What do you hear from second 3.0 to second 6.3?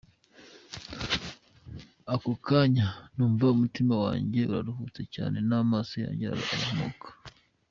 n’umva umutima wanjye uraruhutse cyane, n’amaso yanjye